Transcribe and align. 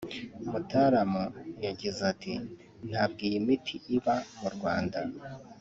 Mtaalamu 0.51 1.23
yagize 1.65 1.99
ati 2.11 2.33
“Ntabwo 2.89 3.19
iyi 3.27 3.39
miti 3.47 3.75
iba 3.95 4.15
mu 4.39 4.49
Rwanda 4.55 4.99